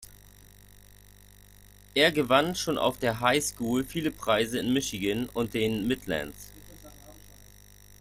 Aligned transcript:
Er 1.93 2.11
gewann 2.11 2.55
schon 2.55 2.79
auf 2.79 2.97
der 2.97 3.19
High 3.19 3.43
School 3.45 3.83
viele 3.83 4.09
Preise 4.09 4.57
in 4.57 4.73
Michigan 4.73 5.29
und 5.29 5.53
den 5.53 5.87
Midlands. 5.87 6.51